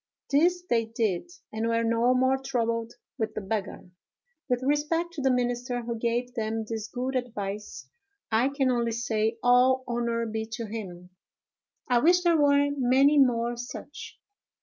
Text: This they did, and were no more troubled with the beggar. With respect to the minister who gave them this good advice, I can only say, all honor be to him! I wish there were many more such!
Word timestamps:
This 0.31 0.63
they 0.67 0.85
did, 0.85 1.29
and 1.53 1.67
were 1.67 1.83
no 1.83 2.15
more 2.15 2.39
troubled 2.39 2.93
with 3.19 3.35
the 3.35 3.41
beggar. 3.41 3.91
With 4.49 4.63
respect 4.63 5.13
to 5.13 5.21
the 5.21 5.29
minister 5.29 5.83
who 5.83 5.95
gave 5.95 6.33
them 6.33 6.65
this 6.67 6.87
good 6.87 7.15
advice, 7.15 7.87
I 8.31 8.49
can 8.49 8.71
only 8.71 8.93
say, 8.93 9.37
all 9.43 9.83
honor 9.87 10.25
be 10.25 10.47
to 10.53 10.65
him! 10.65 11.11
I 11.87 11.99
wish 11.99 12.23
there 12.23 12.35
were 12.41 12.71
many 12.75 13.19
more 13.19 13.55
such! 13.55 14.17